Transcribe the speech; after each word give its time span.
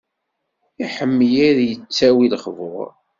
Iḥemmel 0.83 1.33
ad 1.49 1.57
yettawi 1.69 2.27
lexbur. 2.31 2.89